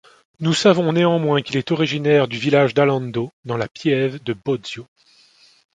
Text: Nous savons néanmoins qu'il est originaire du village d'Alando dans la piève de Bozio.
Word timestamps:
Nous 0.39 0.55
savons 0.55 0.93
néanmoins 0.93 1.43
qu'il 1.43 1.57
est 1.57 1.69
originaire 1.71 2.27
du 2.27 2.35
village 2.39 2.73
d'Alando 2.73 3.31
dans 3.45 3.55
la 3.57 3.67
piève 3.67 4.19
de 4.23 4.33
Bozio. 4.33 4.87